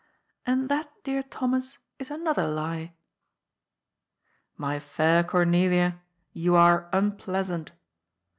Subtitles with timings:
[0.47, 2.95] "And that, dear Thomas, is another lie.""
[4.57, 6.01] My fair Cornelia,
[6.33, 7.71] you are unpleasant.